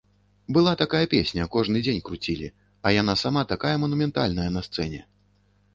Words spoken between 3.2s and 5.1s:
сама такая манументальная на сцэне.